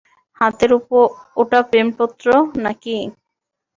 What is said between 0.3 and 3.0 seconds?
হাতের ওটা প্রেমপত্র না-কি?